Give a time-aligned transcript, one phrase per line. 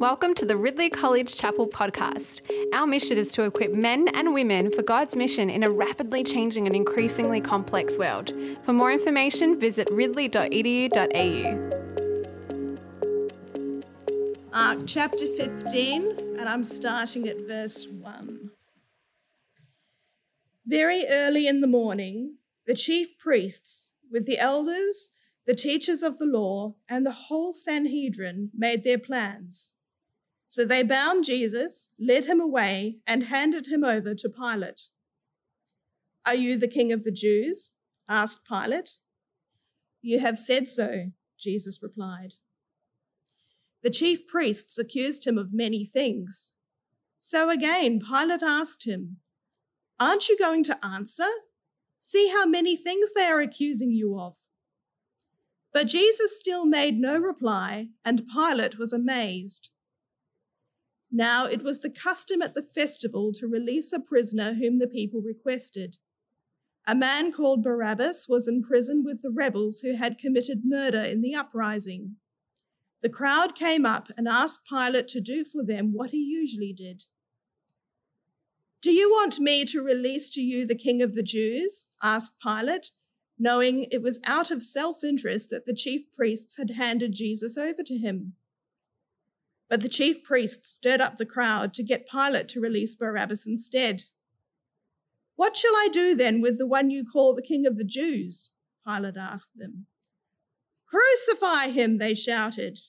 [0.00, 2.40] Welcome to the Ridley College Chapel podcast.
[2.72, 6.66] Our mission is to equip men and women for God's mission in a rapidly changing
[6.66, 8.32] and increasingly complex world.
[8.62, 11.52] For more information, visit ridley.edu.au.
[14.50, 18.50] Mark chapter 15, and I'm starting at verse 1.
[20.64, 22.36] Very early in the morning,
[22.66, 25.10] the chief priests, with the elders,
[25.46, 29.74] the teachers of the law, and the whole Sanhedrin made their plans.
[30.50, 34.88] So they bound Jesus, led him away, and handed him over to Pilate.
[36.26, 37.70] Are you the king of the Jews?
[38.08, 38.96] asked Pilate.
[40.02, 42.34] You have said so, Jesus replied.
[43.84, 46.54] The chief priests accused him of many things.
[47.16, 49.18] So again, Pilate asked him,
[50.00, 51.30] Aren't you going to answer?
[52.00, 54.34] See how many things they are accusing you of.
[55.72, 59.70] But Jesus still made no reply, and Pilate was amazed.
[61.12, 65.20] Now it was the custom at the festival to release a prisoner whom the people
[65.20, 65.96] requested.
[66.86, 71.20] A man called Barabbas was in prison with the rebels who had committed murder in
[71.20, 72.16] the uprising.
[73.02, 77.04] The crowd came up and asked Pilate to do for them what he usually did.
[78.82, 81.86] Do you want me to release to you the king of the Jews?
[82.02, 82.92] asked Pilate,
[83.38, 87.82] knowing it was out of self interest that the chief priests had handed Jesus over
[87.82, 88.34] to him.
[89.70, 94.02] But the chief priests stirred up the crowd to get Pilate to release Barabbas instead.
[95.36, 98.50] What shall I do then with the one you call the king of the Jews?
[98.84, 99.86] Pilate asked them.
[100.88, 102.80] Crucify him, they shouted.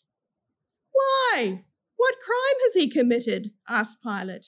[0.91, 1.65] Why?
[1.97, 3.51] What crime has he committed?
[3.69, 4.47] asked Pilate.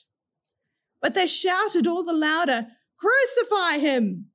[1.00, 4.30] But they shouted all the louder, Crucify him!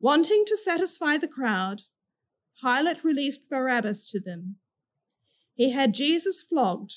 [0.00, 1.82] Wanting to satisfy the crowd,
[2.60, 4.56] Pilate released Barabbas to them
[5.58, 6.94] he had Jesus flogged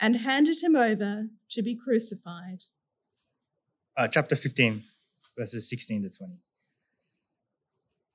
[0.00, 2.64] and handed him over to be crucified.
[3.96, 4.82] Uh, chapter 15,
[5.36, 6.40] verses 16 to 20.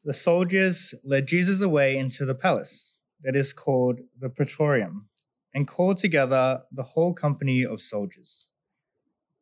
[0.04, 5.08] The soldiers led Jesus away into the palace that is called the Praetorium
[5.54, 8.50] and called together the whole company of soldiers.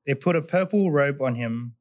[0.05, 1.77] They put a purple robe on him,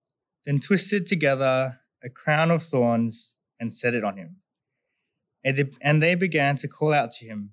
[0.47, 4.37] then twisted together a crown of thorns and set it on him.
[5.45, 7.53] And they began to call out to him,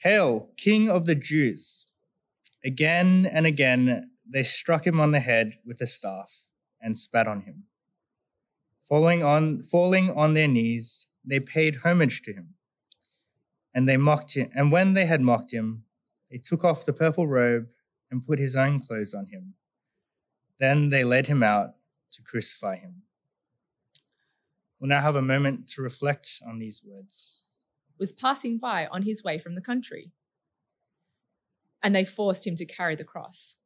[0.00, 1.86] Hail, King of the Jews!
[2.64, 6.46] Again and again they struck him on the head with a staff
[6.80, 7.64] and spat on him.
[8.88, 12.54] Falling on, falling on their knees, they paid homage to him.
[13.74, 14.48] And they mocked him.
[14.54, 15.84] And when they had mocked him,
[16.30, 17.66] they took off the purple robe
[18.10, 19.52] and put his own clothes on him.
[20.58, 21.74] Then they led him out
[22.12, 23.02] to crucify him.
[24.80, 27.44] We'll now have a moment to reflect on these words
[28.00, 30.10] was passing by on his way from the country.
[31.82, 33.58] And they forced him to carry the cross.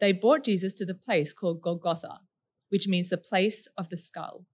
[0.00, 2.20] They brought Jesus to the place called Golgotha,
[2.70, 4.46] which means the place of the skull.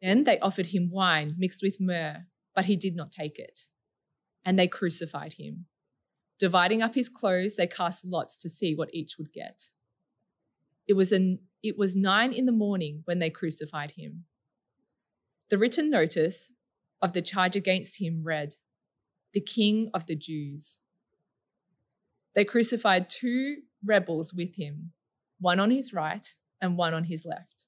[0.00, 3.68] Then they offered him wine mixed with myrrh, but he did not take it.
[4.44, 5.66] And they crucified him.
[6.38, 9.64] Dividing up his clothes, they cast lots to see what each would get.
[10.88, 14.24] It was, an, it was nine in the morning when they crucified him.
[15.50, 16.52] The written notice
[17.02, 18.54] of the charge against him read,
[19.32, 20.78] The King of the Jews.
[22.36, 24.92] They crucified two rebels with him,
[25.40, 26.24] one on his right
[26.60, 27.66] and one on his left.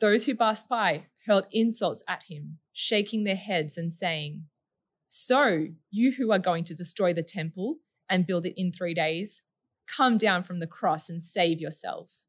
[0.00, 4.44] Those who passed by hurled insults at him, shaking their heads and saying,
[5.06, 9.42] So, you who are going to destroy the temple and build it in three days,
[9.86, 12.25] come down from the cross and save yourself.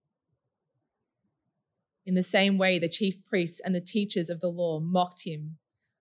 [2.07, 5.57] In the same way, the chief priests and the teachers of the law mocked him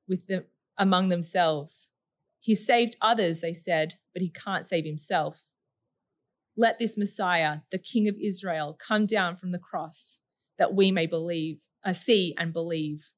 [0.09, 0.45] with them
[0.79, 1.91] among themselves.
[2.39, 5.43] He saved others, they said, but he can't save himself.
[6.57, 10.21] Let this Messiah, the King of Israel, come down from the cross
[10.59, 13.11] that we may believe, uh, see and believe.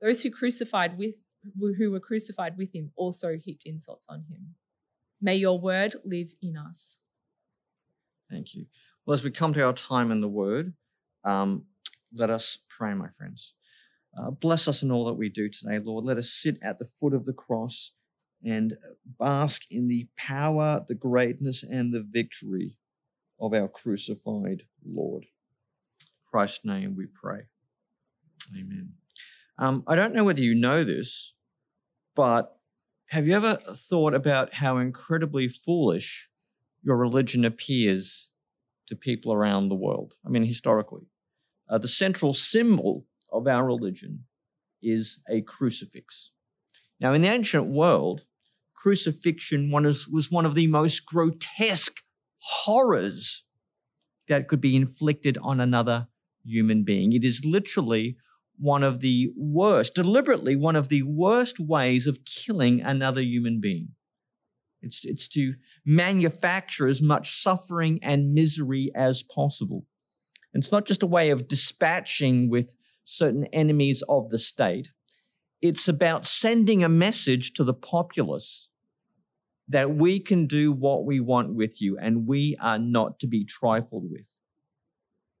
[0.00, 1.16] Those who crucified with
[1.58, 4.54] who were crucified with him also heaped insults on him.
[5.20, 6.98] May your word live in us.
[8.30, 8.66] Thank you.
[9.04, 10.74] Well, as we come to our time in the word,
[11.24, 11.64] um,
[12.16, 13.54] let us pray, my friends.
[14.18, 16.04] Uh, bless us in all that we do today, Lord.
[16.04, 17.92] Let us sit at the foot of the cross
[18.44, 18.74] and
[19.18, 22.76] bask in the power, the greatness, and the victory
[23.40, 25.24] of our crucified Lord.
[25.24, 27.42] In Christ's name we pray.
[28.58, 28.94] Amen.
[29.58, 31.34] Um, I don't know whether you know this,
[32.16, 32.56] but
[33.10, 36.30] have you ever thought about how incredibly foolish
[36.82, 38.30] your religion appears
[38.86, 40.14] to people around the world?
[40.24, 41.09] I mean, historically.
[41.70, 44.24] Uh, the central symbol of our religion
[44.82, 46.32] is a crucifix.
[46.98, 48.26] Now, in the ancient world,
[48.74, 52.00] crucifixion was one of the most grotesque
[52.38, 53.44] horrors
[54.26, 56.08] that could be inflicted on another
[56.44, 57.12] human being.
[57.12, 58.16] It is literally
[58.58, 63.90] one of the worst, deliberately one of the worst ways of killing another human being.
[64.82, 69.86] It's, it's to manufacture as much suffering and misery as possible.
[70.52, 72.74] It's not just a way of dispatching with
[73.04, 74.92] certain enemies of the state.
[75.62, 78.68] It's about sending a message to the populace
[79.68, 83.44] that we can do what we want with you and we are not to be
[83.44, 84.36] trifled with.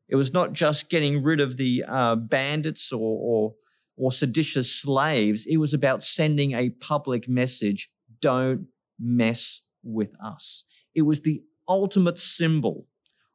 [0.08, 3.54] It was not just getting rid of the uh, bandits or, or,
[3.96, 5.46] or seditious slaves.
[5.46, 7.90] It was about sending a public message
[8.20, 8.66] don't
[8.98, 10.64] mess with us.
[10.94, 12.86] It was the ultimate symbol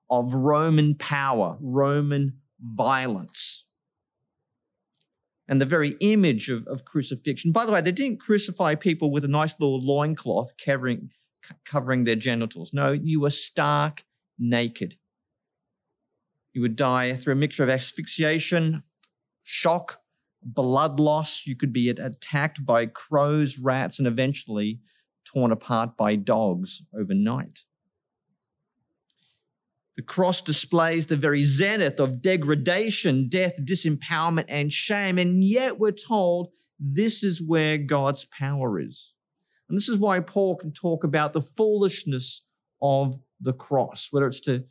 [0.09, 3.67] of Roman power, Roman violence.
[5.47, 7.51] And the very image of, of crucifixion.
[7.51, 11.11] By the way, they didn't crucify people with a nice little loincloth covering,
[11.65, 12.73] covering their genitals.
[12.73, 14.05] No, you were stark
[14.39, 14.95] naked.
[16.53, 18.83] You would die through a mixture of asphyxiation,
[19.43, 20.01] shock,
[20.41, 21.45] blood loss.
[21.45, 24.79] You could be attacked by crows, rats, and eventually
[25.25, 27.65] torn apart by dogs overnight.
[29.95, 35.17] The cross displays the very zenith of degradation, death, disempowerment, and shame.
[35.17, 36.49] And yet we're told
[36.79, 39.13] this is where God's power is.
[39.69, 42.45] And this is why Paul can talk about the foolishness
[42.81, 44.65] of the cross, whether it's to,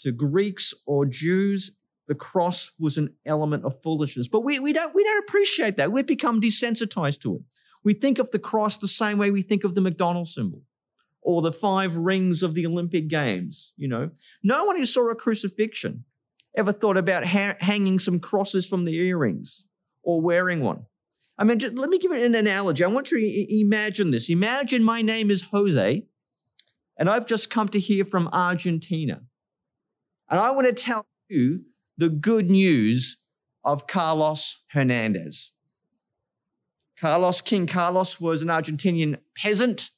[0.00, 1.76] to Greeks or Jews,
[2.06, 4.28] the cross was an element of foolishness.
[4.28, 5.92] But we, we, don't, we don't appreciate that.
[5.92, 7.42] We've become desensitized to it.
[7.84, 10.62] We think of the cross the same way we think of the McDonald's symbol
[11.28, 13.74] or the five rings of the Olympic Games.
[13.76, 14.10] You know,
[14.42, 16.04] no one who saw a crucifixion
[16.56, 19.64] ever thought about ha- hanging some crosses from the earrings
[20.02, 20.86] or wearing one.
[21.36, 22.82] I mean, just, let me give it an analogy.
[22.82, 24.30] I want you to imagine this.
[24.30, 26.06] Imagine my name is Jose,
[26.98, 29.20] and I've just come to here from Argentina.
[30.30, 31.66] And I want to tell you
[31.98, 33.18] the good news
[33.64, 35.52] of Carlos Hernandez.
[36.98, 39.90] Carlos, King Carlos, was an Argentinian peasant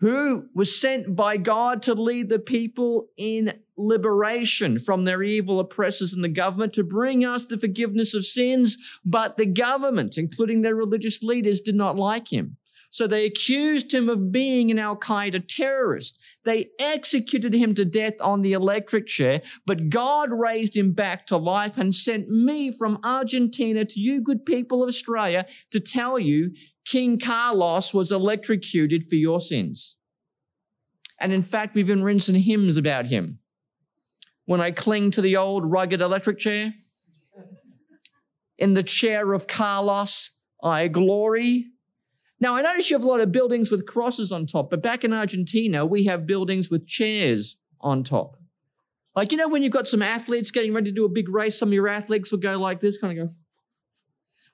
[0.00, 6.14] who was sent by God to lead the people in liberation from their evil oppressors
[6.14, 8.76] in the government to bring us the forgiveness of sins.
[9.04, 12.56] But the government, including their religious leaders, did not like him.
[12.90, 16.18] So they accused him of being an Al Qaeda terrorist.
[16.44, 21.36] They executed him to death on the electric chair, but God raised him back to
[21.36, 26.52] life and sent me from Argentina to you, good people of Australia, to tell you
[26.88, 29.96] King Carlos was electrocuted for your sins.
[31.20, 33.40] And in fact, we've even written some hymns about him.
[34.46, 36.72] When I cling to the old rugged electric chair,
[38.56, 40.30] in the chair of Carlos,
[40.62, 41.66] I glory.
[42.40, 45.04] Now, I notice you have a lot of buildings with crosses on top, but back
[45.04, 48.36] in Argentina, we have buildings with chairs on top.
[49.14, 51.58] Like, you know, when you've got some athletes getting ready to do a big race,
[51.58, 53.34] some of your athletes will go like this, kind of go.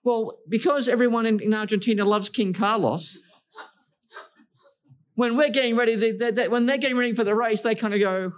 [0.05, 3.17] Well, because everyone in, in Argentina loves King Carlos,
[5.15, 7.75] when we're getting ready, they, they, they, when they're getting ready for the race, they
[7.75, 8.33] kind of go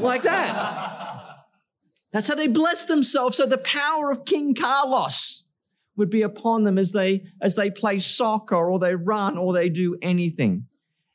[0.00, 1.46] like that.
[2.12, 3.38] That's how they bless themselves.
[3.38, 5.44] So the power of King Carlos
[5.96, 9.68] would be upon them as they as they play soccer or they run or they
[9.68, 10.66] do anything.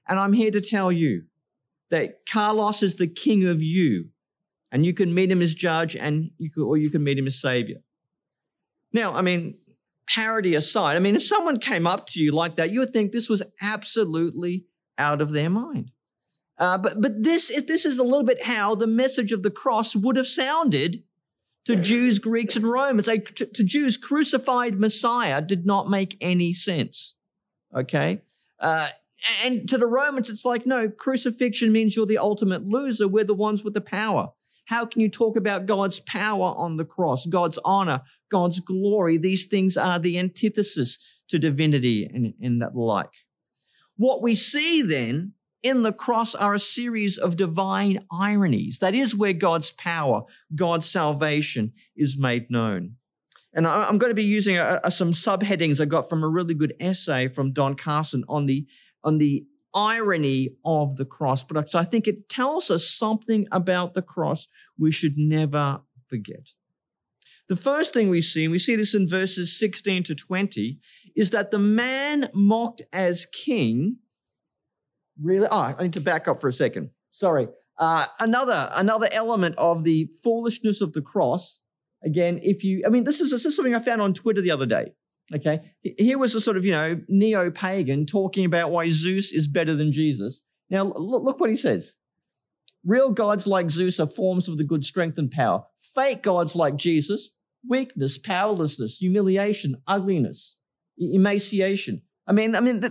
[0.08, 1.24] And I'm here to tell you
[1.90, 4.10] that Carlos is the king of you,
[4.72, 7.40] and you can meet him as judge, and you or you can meet him as
[7.40, 7.78] savior.
[8.96, 9.58] Now, I mean,
[10.08, 13.12] parody aside, I mean, if someone came up to you like that, you would think
[13.12, 15.92] this was absolutely out of their mind.
[16.58, 19.98] Uh, but but this this is a little bit how the message of the cross
[19.98, 21.04] would have sounded
[21.66, 23.08] to Jews, Greeks, and Romans.
[23.08, 27.16] Like, to, to, Jews, crucified Messiah did not make any sense.
[27.75, 28.22] Okay,
[28.62, 28.88] uh,
[29.44, 33.10] and to the Romans, it's like no, crucifixion means you're the ultimate loser.
[33.10, 34.32] We're the ones with the power.
[34.66, 39.18] How can you talk about God's power on the cross, God's honor, God's glory?
[39.18, 43.14] These things are the antithesis to divinity and, and that like.
[43.98, 48.80] What we see then in the cross are a series of divine ironies.
[48.80, 52.96] That is where God's power, God's salvation is made known.
[53.54, 56.54] And I'm going to be using a, a, some subheadings I got from a really
[56.54, 58.68] good essay from Don Carson on the,
[59.04, 61.44] on the irony of the cross.
[61.44, 64.48] But I think it tells us something about the cross
[64.79, 66.50] we should never forget.
[67.48, 70.79] The first thing we see, and we see this in verses 16 to 20,
[71.15, 73.98] is that the man mocked as king
[75.22, 75.48] really.
[75.50, 76.89] Oh, I need to back up for a second.
[77.12, 77.48] Sorry.
[77.77, 81.62] Uh, another another element of the foolishness of the cross.
[82.03, 84.51] Again, if you, I mean, this is, this is something I found on Twitter the
[84.51, 84.94] other day.
[85.34, 85.62] Okay.
[85.82, 89.75] Here was a sort of, you know, neo pagan talking about why Zeus is better
[89.75, 90.44] than Jesus.
[90.70, 91.98] Now, look, what he says.
[92.84, 95.63] Real gods like Zeus are forms of the good strength and power.
[95.96, 100.60] Fake gods like Jesus, weakness, powerlessness, humiliation, ugliness,
[100.98, 102.03] emaciation.
[102.27, 102.82] I mean, I mean,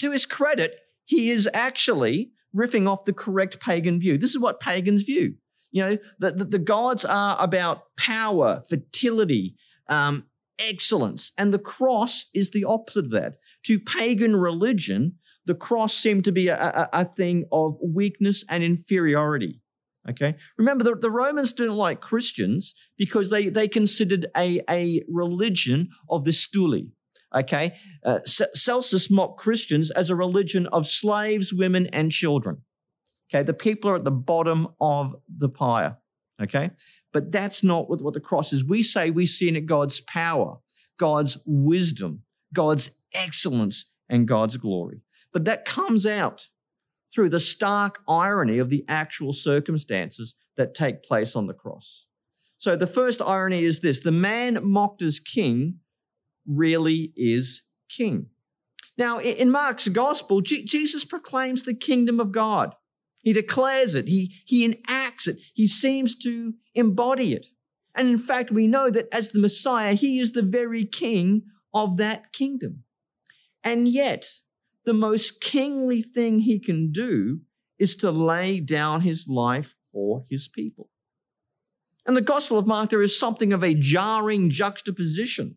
[0.00, 4.18] to his credit, he is actually riffing off the correct pagan view.
[4.18, 5.34] This is what pagans view.
[5.70, 9.56] You know, the, the, the gods are about power, fertility,
[9.88, 10.24] um,
[10.58, 11.32] excellence.
[11.36, 13.34] And the cross is the opposite of that.
[13.66, 18.62] To pagan religion, the cross seemed to be a, a, a thing of weakness and
[18.62, 19.60] inferiority.
[20.08, 20.36] Okay.
[20.56, 26.24] Remember, the, the, Romans didn't like Christians because they, they considered a, a religion of
[26.24, 26.90] the stuli.
[27.34, 27.72] Okay.
[28.04, 32.58] Uh, Celsus mocked Christians as a religion of slaves, women, and children.
[33.30, 33.42] Okay.
[33.42, 35.96] The people are at the bottom of the pyre.
[36.40, 36.70] Okay.
[37.16, 38.62] But that's not what, what the cross is.
[38.62, 40.58] We say we see in it God's power,
[40.98, 45.00] God's wisdom, God's excellence, and God's glory.
[45.32, 46.48] But that comes out
[47.10, 52.06] through the stark irony of the actual circumstances that take place on the cross.
[52.58, 55.78] So the first irony is this the man mocked as king
[56.46, 58.28] really is king.
[58.98, 62.74] Now, in Mark's gospel, Jesus proclaims the kingdom of God.
[63.26, 67.48] He declares it, he, he enacts it, he seems to embody it.
[67.92, 71.42] And in fact, we know that as the Messiah, he is the very king
[71.74, 72.84] of that kingdom.
[73.64, 74.26] And yet,
[74.84, 77.40] the most kingly thing he can do
[77.80, 80.90] is to lay down his life for his people.
[82.06, 85.56] In the Gospel of Mark, there is something of a jarring juxtaposition.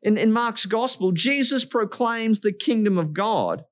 [0.00, 3.64] In, in Mark's Gospel, Jesus proclaims the kingdom of God,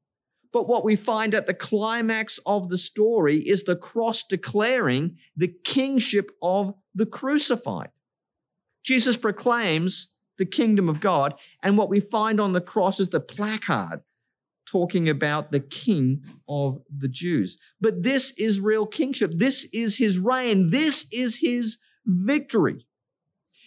[0.56, 5.54] but what we find at the climax of the story is the cross declaring the
[5.64, 7.90] kingship of the crucified.
[8.82, 13.20] Jesus proclaims the kingdom of God, and what we find on the cross is the
[13.20, 14.00] placard
[14.66, 17.58] talking about the king of the Jews.
[17.78, 19.32] But this is real kingship.
[19.34, 20.70] This is his reign.
[20.70, 22.86] This is his victory.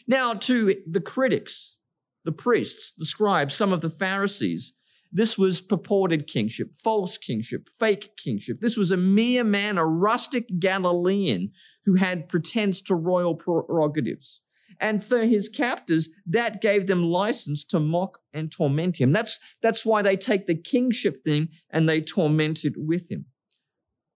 [0.08, 1.78] Now, to the critics,
[2.26, 4.74] the priests, the scribes, some of the Pharisees,
[5.12, 8.60] this was purported kingship, false kingship, fake kingship.
[8.60, 11.52] This was a mere man, a rustic Galilean
[11.86, 14.42] who had pretense to royal prerogatives.
[14.80, 19.12] And for his captors, that gave them license to mock and torment him.
[19.12, 23.26] That's, that's why they take the kingship thing and they torment it with him.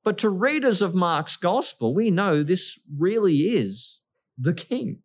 [0.03, 3.99] But to readers of Mark's gospel, we know this really is
[4.37, 4.99] the king.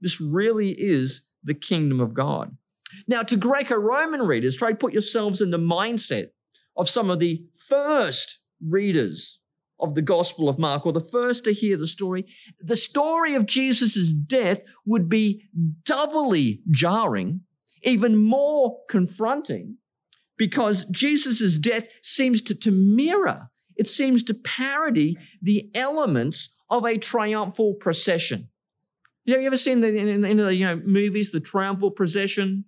[0.00, 2.56] This really is the kingdom of God.
[3.06, 6.28] Now, to Greco Roman readers, try to put yourselves in the mindset
[6.76, 9.40] of some of the first readers
[9.80, 12.24] of the Gospel of Mark, or the first to hear the story,
[12.60, 15.48] the story of Jesus' death would be
[15.84, 17.40] doubly jarring,
[17.82, 19.78] even more confronting,
[20.36, 26.96] because Jesus' death seems to, to mirror, it seems to parody the elements of a
[26.96, 28.48] triumphal procession.
[29.26, 32.64] Have you ever seen the, in, in the you know, movies, the triumphal procession?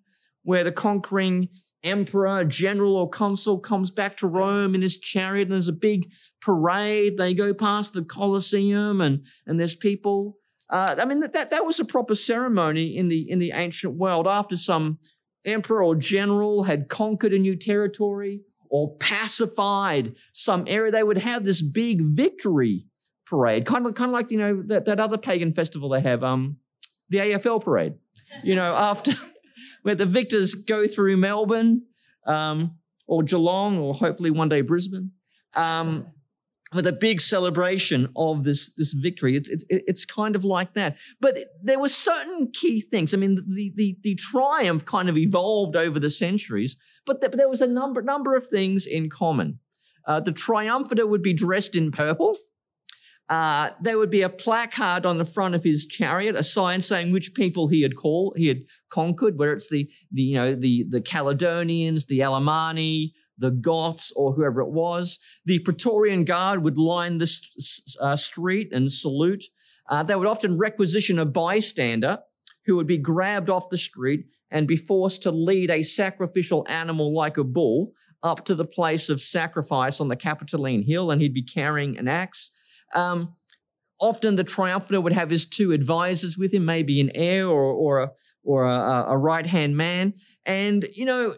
[0.47, 1.49] Where the conquering
[1.83, 6.13] emperor, general, or consul comes back to Rome in his chariot, and there's a big
[6.41, 7.17] parade.
[7.17, 10.39] They go past the Colosseum, and and there's people.
[10.71, 13.97] Uh, I mean, that, that that was a proper ceremony in the in the ancient
[13.97, 14.29] world.
[14.29, 15.01] After some
[15.45, 21.45] emperor or general had conquered a new territory or pacified some area, they would have
[21.45, 22.87] this big victory
[23.27, 26.23] parade, kind of kind of like you know that, that other pagan festival they have,
[26.23, 26.59] um,
[27.09, 27.95] the AFL parade.
[28.45, 29.11] You know, after
[29.87, 31.87] where the victors go through Melbourne
[32.27, 32.77] um,
[33.07, 35.13] or Geelong or hopefully one day Brisbane
[35.55, 36.07] um,
[36.75, 39.37] with a big celebration of this, this victory.
[39.37, 40.99] It's, it's kind of like that.
[41.21, 43.15] But there were certain key things.
[43.15, 46.77] I mean, the, the, the triumph kind of evolved over the centuries,
[47.07, 49.61] but there was a number, number of things in common.
[50.05, 52.37] Uh, the triumphator would be dressed in purple.
[53.29, 57.11] Uh, there would be a placard on the front of his chariot, a sign saying
[57.11, 60.85] which people he had called, he had conquered, whether it's the, the you know the
[60.89, 65.19] the Caledonians, the Alemanni, the Goths, or whoever it was.
[65.45, 69.45] The Praetorian Guard would line the st- uh, street and salute.
[69.89, 72.19] Uh, they would often requisition a bystander
[72.67, 77.15] who would be grabbed off the street and be forced to lead a sacrificial animal
[77.15, 77.93] like a bull
[78.23, 82.09] up to the place of sacrifice on the Capitoline Hill, and he'd be carrying an
[82.09, 82.51] axe.
[82.95, 83.35] Um,
[84.01, 88.01] often the triumphator would have his two advisors with him, maybe an heir or, or
[88.01, 88.13] a,
[88.43, 90.15] or a, a right hand man.
[90.45, 91.35] And, you know,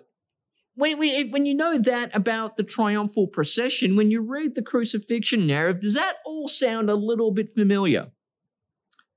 [0.75, 5.47] when, when, when you know that about the triumphal procession, when you read the crucifixion
[5.47, 8.12] narrative, does that all sound a little bit familiar?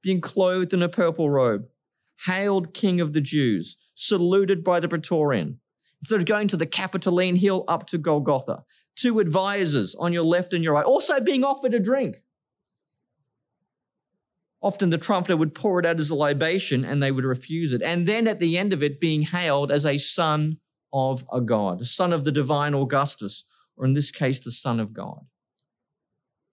[0.01, 1.65] Being clothed in a purple robe,
[2.25, 5.59] hailed King of the Jews, saluted by the Praetorian.
[6.01, 8.63] Instead of going to the Capitoline Hill up to Golgotha,
[8.95, 12.17] two advisors on your left and your right, also being offered a drink.
[14.61, 17.81] Often the triumphator would pour it out as a libation and they would refuse it.
[17.81, 20.59] And then at the end of it, being hailed as a son
[20.93, 23.43] of a God, a son of the divine Augustus,
[23.75, 25.25] or in this case, the son of God.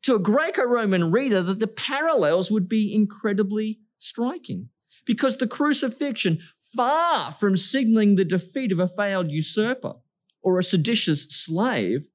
[0.04, 4.70] To a Greco Roman reader, that the parallels would be incredibly striking
[5.04, 9.94] because the crucifixion, far from signaling the defeat of a failed usurper
[10.40, 12.06] or a seditious slave,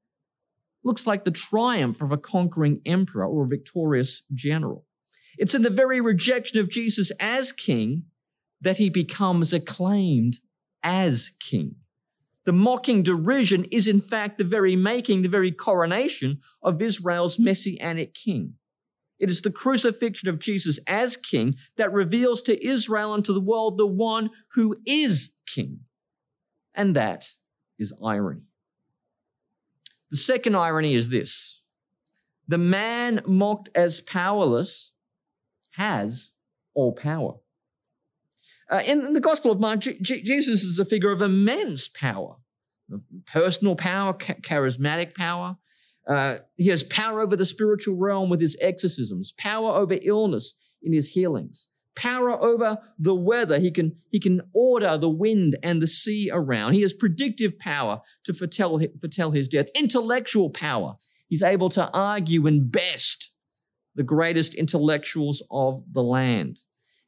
[0.84, 4.86] looks like the triumph of a conquering emperor or a victorious general.
[5.38, 8.04] It's in the very rejection of Jesus as king
[8.62, 10.40] that he becomes acclaimed
[10.84, 11.76] as king.
[12.46, 18.14] The mocking derision is, in fact, the very making, the very coronation of Israel's messianic
[18.14, 18.56] king.
[19.20, 23.40] It is the crucifixion of Jesus as king that reveals to Israel and to the
[23.40, 25.82] world the one who is king.
[26.76, 27.28] And that
[27.80, 28.42] is irony.
[30.14, 31.64] The second irony is this
[32.48, 34.92] the man mocked as powerless
[35.72, 36.30] has
[36.76, 37.40] all power.
[38.70, 42.36] Uh, in, the Gospel of Mark, Jesus is a figure of immense power,
[43.26, 45.58] personal power, ca- charismatic power.
[46.08, 50.54] Uh, he has power over the spiritual realm with his exorcisms, power over illness
[50.84, 53.60] in his healings, power over the weather.
[53.60, 56.74] He can, he can order the wind and the sea around.
[56.74, 60.96] He has predictive power to foretell, foretell his death, intellectual power.
[61.28, 63.34] He's able to argue and best
[63.96, 66.60] the greatest intellectuals of the land.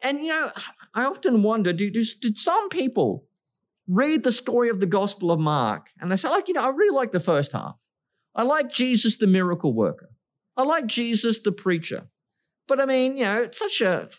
[0.02, 0.50] And, you know,
[0.94, 3.26] I often wonder do, do, did some people
[3.88, 6.70] read the story of the Gospel of Mark and they say, like, you know, I
[6.70, 7.82] really like the first half.
[8.36, 10.10] I like Jesus, the miracle worker.
[10.58, 12.08] I like Jesus, the preacher.
[12.68, 14.10] But I mean, you know, it's such a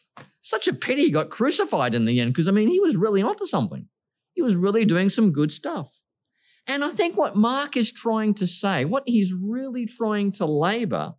[0.46, 3.20] such a pity he got crucified in the end because I mean, he was really
[3.20, 3.88] onto something.
[4.34, 6.00] He was really doing some good stuff.
[6.68, 11.14] And I think what Mark is trying to say, what he's really trying to labor,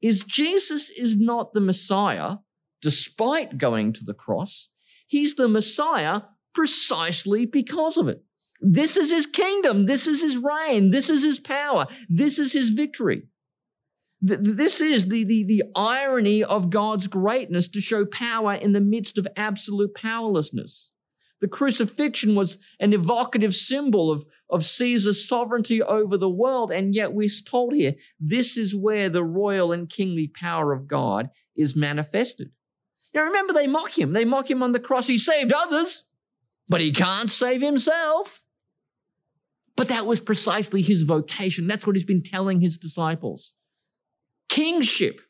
[0.00, 2.36] is Jesus is not the Messiah
[2.80, 4.70] despite going to the cross.
[5.06, 6.22] He's the Messiah
[6.54, 8.24] precisely because of it.
[8.62, 9.84] This is his kingdom.
[9.84, 10.90] This is his reign.
[10.90, 11.86] This is his power.
[12.08, 13.24] This is his victory.
[14.26, 19.18] This is the, the, the irony of God's greatness to show power in the midst
[19.18, 20.92] of absolute powerlessness.
[21.42, 27.12] The crucifixion was an evocative symbol of, of Caesar's sovereignty over the world, and yet
[27.12, 32.50] we're told here this is where the royal and kingly power of God is manifested.
[33.12, 34.14] Now remember, they mock him.
[34.14, 35.06] They mock him on the cross.
[35.06, 36.04] He saved others,
[36.66, 38.42] but he can't save himself.
[39.76, 41.66] But that was precisely his vocation.
[41.66, 43.52] That's what he's been telling his disciples.
[44.48, 45.20] Kingship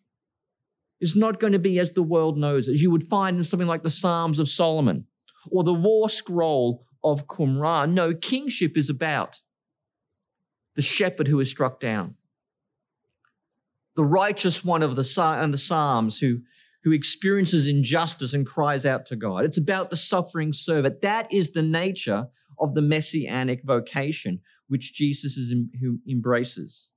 [1.00, 3.68] is not going to be as the world knows, as you would find in something
[3.68, 5.06] like the Psalms of Solomon
[5.50, 7.92] or the war scroll of Qumran.
[7.92, 9.40] No, kingship is about
[10.76, 12.14] the shepherd who is struck down,
[13.96, 16.40] the righteous one of the, and the Psalms who,
[16.82, 19.44] who experiences injustice and cries out to God.
[19.44, 21.02] It's about the suffering servant.
[21.02, 26.88] That is the nature of the messianic vocation which Jesus is, who embraces.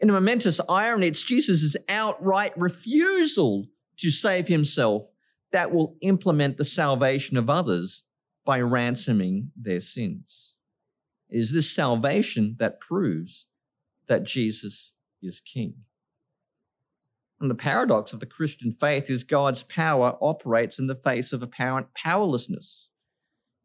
[0.00, 3.66] In a momentous irony, it's Jesus' outright refusal
[3.98, 5.10] to save himself
[5.52, 8.02] that will implement the salvation of others
[8.44, 10.56] by ransoming their sins.
[11.30, 13.46] It is this salvation that proves
[14.06, 15.84] that Jesus is king.
[17.40, 21.42] And the paradox of the Christian faith is God's power operates in the face of
[21.42, 22.88] apparent powerlessness.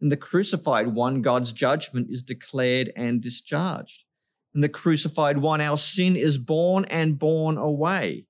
[0.01, 4.05] In the crucified one, God's judgment is declared and discharged.
[4.53, 8.25] In the crucified one, our sin is borne and borne away.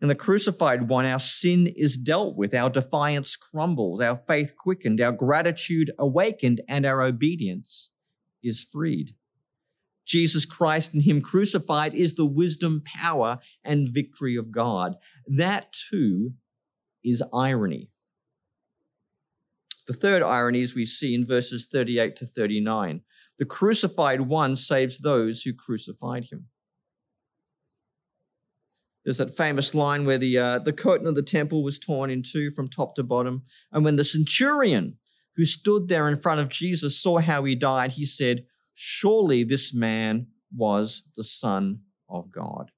[0.00, 5.00] In the crucified one, our sin is dealt with, our defiance crumbles, our faith quickened,
[5.00, 7.90] our gratitude awakened, and our obedience
[8.42, 9.10] is freed.
[10.06, 14.94] Jesus Christ and Him crucified is the wisdom, power, and victory of God.
[15.26, 16.34] That too
[17.04, 17.90] is irony.
[19.88, 23.02] The third irony is we see in verses 38 to 39.
[23.38, 26.46] The crucified one saves those who crucified him.
[29.04, 32.22] There's that famous line where the, uh, the curtain of the temple was torn in
[32.22, 33.44] two from top to bottom.
[33.72, 34.98] And when the centurion
[35.36, 39.72] who stood there in front of Jesus saw how he died, he said, Surely this
[39.72, 42.70] man was the Son of God.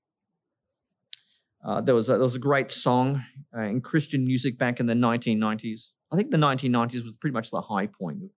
[1.64, 3.24] Uh, there, was a, there was a great song
[3.56, 7.50] uh, in Christian music back in the 1990s I think the 1990s was pretty much
[7.50, 8.30] the high point of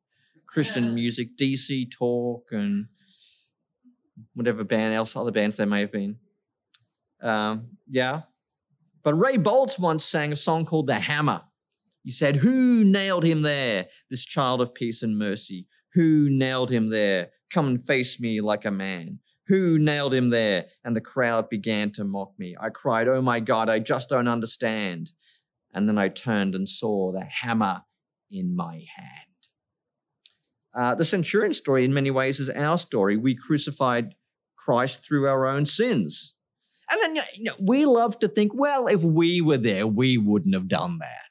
[0.54, 2.86] Christian music, DC Talk, and
[4.36, 6.18] whatever band else, other bands there may have been.
[7.22, 8.22] Um, yeah.
[9.02, 11.42] But Ray Boltz once sang a song called The Hammer,
[12.04, 13.88] He said, Who nailed him there?
[14.12, 15.66] This child of peace and mercy.
[15.94, 17.32] Who nailed him there?
[17.52, 19.10] Come and face me like a man.
[19.48, 20.66] Who nailed him there?
[20.86, 22.56] And the crowd began to mock me.
[22.60, 25.12] I cried, Oh my God, I just don't understand.
[25.74, 27.82] And then I turned and saw the hammer
[28.30, 29.33] in my hand.
[30.76, 33.16] Uh, the centurion story, in many ways, is our story.
[33.16, 34.16] We crucified
[34.58, 36.36] Christ through our own sins.
[36.92, 40.54] And then you know, we love to think, well, if we were there, we wouldn't
[40.54, 41.24] have done that.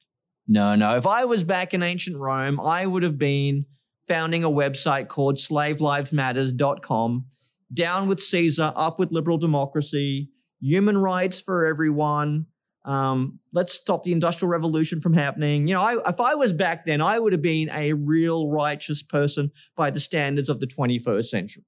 [0.47, 0.97] No, no.
[0.97, 3.67] If I was back in ancient Rome, I would have been
[4.07, 7.27] founding a website called slavelivesmatters.com.
[7.73, 12.47] Down with Caesar, up with liberal democracy, human rights for everyone.
[12.85, 15.69] Um, let's stop the industrial revolution from happening.
[15.69, 19.03] You know, I, if I was back then, I would have been a real righteous
[19.03, 21.65] person by the standards of the 21st century.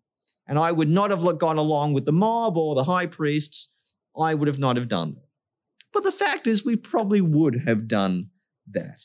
[0.47, 3.71] And I would not have gone along with the mob or the high priests.
[4.19, 5.29] I would have not have done that.
[5.93, 8.31] But the fact is, we probably would have done
[8.71, 9.03] that.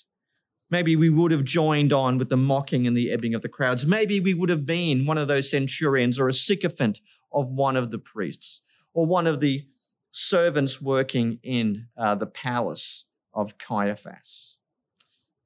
[0.72, 3.88] Maybe we would have joined on with the mocking and the ebbing of the crowds.
[3.88, 7.00] Maybe we would have been one of those centurions or a sycophant
[7.32, 8.62] of one of the priests
[8.94, 9.66] or one of the
[10.12, 14.58] servants working in uh, the palace of Caiaphas.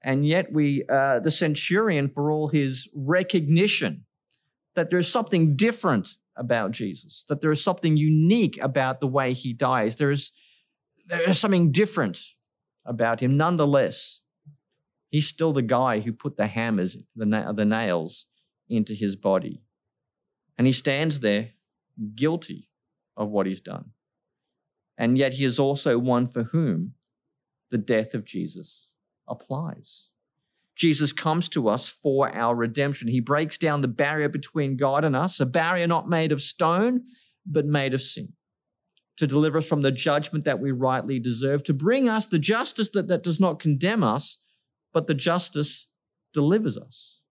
[0.04, 4.06] And yet, we, uh, the centurion, for all his recognition
[4.76, 9.54] that there's something different about Jesus, that there is something unique about the way he
[9.54, 10.32] dies, there is,
[11.06, 12.20] there is something different
[12.86, 13.38] about him.
[13.38, 14.22] Nonetheless,
[15.10, 18.26] he's still the guy who put the hammers, the, na- the nails
[18.68, 19.62] into his body.
[20.58, 21.52] And he stands there
[22.16, 22.70] guilty
[23.16, 23.92] of what he's done.
[24.98, 26.94] And yet he is also one for whom
[27.72, 28.92] the death of Jesus
[29.28, 30.12] applies.
[30.76, 33.08] Jesus comes to us for our redemption.
[33.08, 37.06] He breaks down the barrier between God and us, a barrier not made of stone,
[37.46, 38.34] but made of sin,
[39.18, 42.90] to deliver us from the judgment that we rightly deserve, to bring us the justice
[42.92, 44.40] that, that does not condemn us,
[44.92, 45.88] but the justice
[46.34, 47.22] delivers us.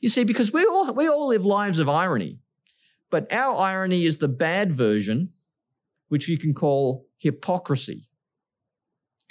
[0.00, 2.38] You see, because we all, we all live lives of irony,
[3.10, 5.32] but our irony is the bad version,
[6.10, 8.08] which you can call hypocrisy.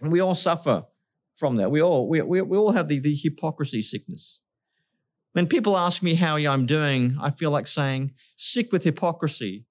[0.01, 0.85] And we all suffer
[1.35, 1.69] from that.
[1.69, 4.41] We all, we, we, we all have the, the hypocrisy sickness.
[5.33, 9.65] When people ask me how I'm doing, I feel like saying, sick with hypocrisy,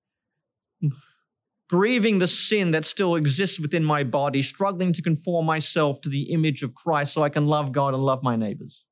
[1.69, 6.31] grieving the sin that still exists within my body, struggling to conform myself to the
[6.33, 8.85] image of Christ so I can love God and love my neighbors.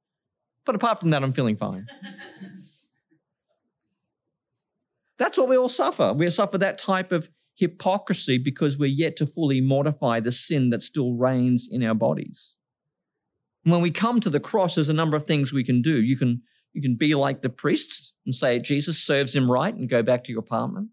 [0.65, 1.87] But apart from that, I'm feeling fine.
[5.19, 6.13] That's what we all suffer.
[6.15, 10.83] We suffer that type of hypocrisy because we're yet to fully mortify the sin that
[10.83, 12.57] still reigns in our bodies.
[13.65, 16.01] When we come to the cross, there's a number of things we can do.
[16.01, 16.43] You can,
[16.73, 20.23] you can be like the priests and say Jesus serves him right and go back
[20.25, 20.91] to your apartment.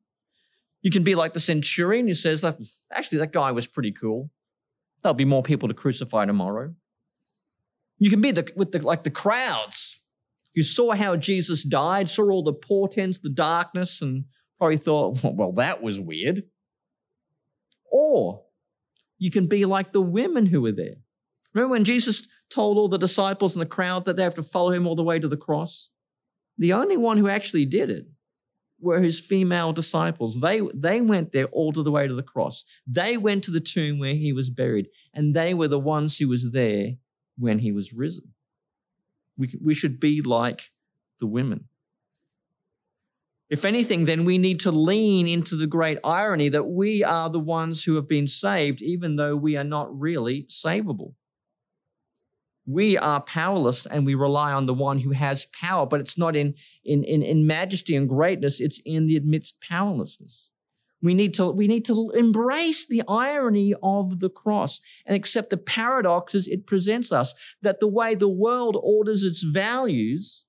[0.81, 2.55] You can be like the centurion who says that
[2.91, 4.31] actually that guy was pretty cool.
[5.01, 6.73] There'll be more people to crucify tomorrow.
[7.99, 10.01] You can be the, with the, like the crowds
[10.55, 14.25] who saw how Jesus died, saw all the portents, the darkness, and
[14.57, 16.43] probably thought, well, that was weird.
[17.93, 18.41] Or
[19.19, 20.95] you can be like the women who were there.
[21.53, 24.71] Remember when Jesus told all the disciples and the crowd that they have to follow
[24.71, 25.91] him all the way to the cross?
[26.57, 28.07] The only one who actually did it
[28.81, 30.41] were his female disciples.
[30.41, 32.65] They, they went there all the way to the cross.
[32.87, 36.27] They went to the tomb where he was buried, and they were the ones who
[36.27, 36.95] was there
[37.37, 38.33] when he was risen.
[39.37, 40.71] We, we should be like
[41.19, 41.69] the women.
[43.53, 47.39] If anything, then we need to lean into the great irony that we are the
[47.39, 51.13] ones who have been saved, even though we are not really savable.
[52.65, 56.35] We are powerless and we rely on the one who has power, but it's not
[56.35, 60.49] in, in, in, in majesty and greatness, it's in the amidst powerlessness.
[61.03, 65.57] We need to, we need to embrace the irony of the cross and accept the
[65.57, 70.42] paradoxes it presents us, that the way the world orders its values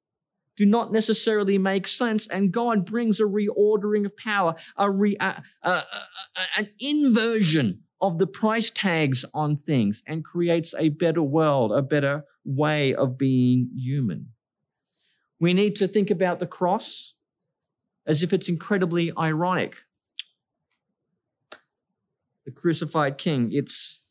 [0.56, 5.34] do not necessarily make sense, and God brings a reordering of power, a re, uh,
[5.62, 11.72] uh, uh, an inversion of the price tags on things, and creates a better world,
[11.72, 14.28] a better way of being human.
[15.40, 17.14] We need to think about the cross
[18.06, 19.78] as if it's incredibly ironic.
[22.44, 24.02] The crucified king, it's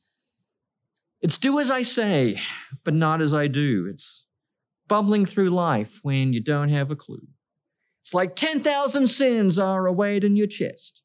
[1.22, 2.38] it's do as I say,
[2.84, 3.88] but not as I do.
[3.90, 4.26] It's
[4.88, 7.28] bubbling through life when you don't have a clue.
[8.02, 11.04] It's like 10,000 sins are awaiting your chest,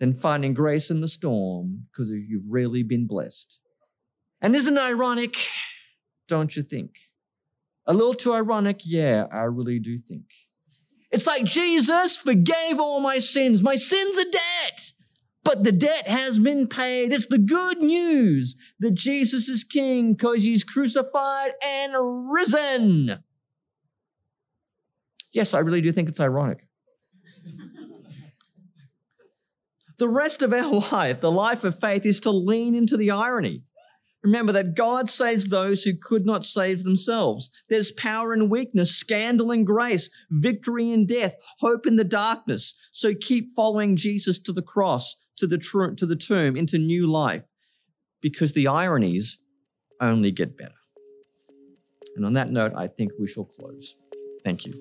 [0.00, 3.60] then finding grace in the storm because you've really been blessed.
[4.40, 5.36] And isn't it ironic?
[6.28, 6.90] Don't you think?
[7.86, 8.80] A little too ironic?
[8.84, 10.24] Yeah, I really do think.
[11.10, 13.62] It's like Jesus forgave all my sins.
[13.62, 14.80] My sins are dead,
[15.44, 17.12] but the debt has been paid.
[17.12, 23.22] It's the good news that Jesus is king because he's crucified and risen.
[25.32, 26.66] Yes, I really do think it's ironic.
[29.98, 33.64] the rest of our life, the life of faith, is to lean into the irony.
[34.22, 37.50] Remember that God saves those who could not save themselves.
[37.68, 42.74] There's power in weakness, scandal in grace, victory in death, hope in the darkness.
[42.90, 47.06] So keep following Jesus to the cross, to the, tr- to the tomb, into new
[47.06, 47.44] life,
[48.20, 49.38] because the ironies
[50.00, 50.74] only get better.
[52.16, 53.96] And on that note, I think we shall close.
[54.44, 54.74] Thank you.